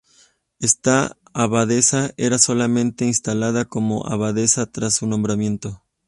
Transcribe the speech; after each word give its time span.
Esta 0.57 1.15
abadesa 1.31 2.11
era 2.17 2.39
solemnemente 2.39 3.05
instalada 3.05 3.65
como 3.65 4.07
abadesa 4.07 4.65
tras 4.65 4.95
su 4.95 5.05
nombramiento. 5.05 5.83